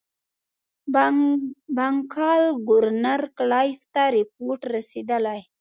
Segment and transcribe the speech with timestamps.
[1.75, 5.41] بنکال ګورنر کلایف ته رپوټ رسېدلی.